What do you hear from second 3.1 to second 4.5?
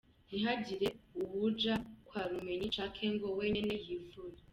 ngo we nyene yivure.